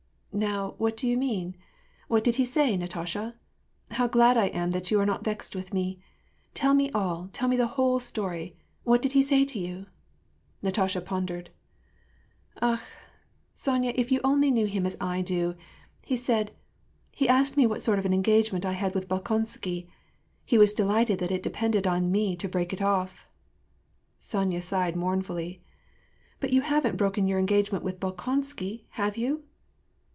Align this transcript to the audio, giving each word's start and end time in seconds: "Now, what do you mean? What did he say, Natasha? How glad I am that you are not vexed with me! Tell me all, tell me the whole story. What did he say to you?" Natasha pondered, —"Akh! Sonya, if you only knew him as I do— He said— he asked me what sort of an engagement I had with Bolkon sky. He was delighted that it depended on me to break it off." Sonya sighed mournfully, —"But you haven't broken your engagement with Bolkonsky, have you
"Now, 0.51 0.75
what 0.77 0.95
do 0.95 1.09
you 1.09 1.17
mean? 1.17 1.57
What 2.07 2.23
did 2.23 2.35
he 2.35 2.45
say, 2.45 2.77
Natasha? 2.77 3.35
How 3.91 4.07
glad 4.07 4.37
I 4.37 4.45
am 4.45 4.71
that 4.71 4.89
you 4.89 4.97
are 5.01 5.05
not 5.05 5.25
vexed 5.25 5.55
with 5.57 5.73
me! 5.73 5.99
Tell 6.53 6.73
me 6.73 6.89
all, 6.91 7.29
tell 7.33 7.49
me 7.49 7.57
the 7.57 7.67
whole 7.75 7.99
story. 7.99 8.55
What 8.85 9.01
did 9.01 9.11
he 9.11 9.23
say 9.23 9.43
to 9.43 9.59
you?" 9.59 9.87
Natasha 10.63 11.01
pondered, 11.01 11.49
—"Akh! 12.61 12.81
Sonya, 13.51 13.91
if 13.97 14.09
you 14.09 14.21
only 14.23 14.51
knew 14.51 14.67
him 14.67 14.85
as 14.85 14.95
I 15.01 15.21
do— 15.21 15.57
He 16.07 16.15
said— 16.15 16.53
he 17.11 17.27
asked 17.27 17.57
me 17.57 17.67
what 17.67 17.81
sort 17.83 17.99
of 17.99 18.05
an 18.05 18.13
engagement 18.13 18.65
I 18.65 18.71
had 18.71 18.95
with 18.95 19.09
Bolkon 19.09 19.45
sky. 19.45 19.85
He 20.45 20.57
was 20.57 20.71
delighted 20.71 21.19
that 21.19 21.31
it 21.31 21.43
depended 21.43 21.85
on 21.85 22.09
me 22.09 22.37
to 22.37 22.47
break 22.47 22.71
it 22.71 22.81
off." 22.81 23.27
Sonya 24.17 24.61
sighed 24.61 24.95
mournfully, 24.95 25.61
—"But 26.39 26.53
you 26.53 26.61
haven't 26.61 26.95
broken 26.95 27.27
your 27.27 27.37
engagement 27.37 27.83
with 27.83 27.99
Bolkonsky, 27.99 28.85
have 28.91 29.17
you 29.17 29.43